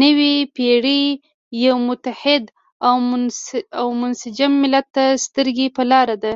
[0.00, 1.04] نوې پېړۍ
[1.64, 2.44] یو متحد
[3.78, 6.34] او منسجم ملت ته سترګې په لاره ده.